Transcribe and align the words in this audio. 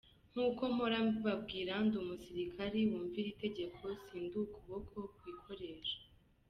Nkuko 0.31 0.63
mpora 0.75 0.97
mbibabwira, 1.05 1.73
ndi 1.85 1.95
umusirikari 2.03 2.79
wumvira 2.89 3.27
itegeko, 3.35 3.83
si 4.03 4.15
ndi 4.23 4.37
ukuboko 4.45 4.97
kwikoresha. 5.17 5.97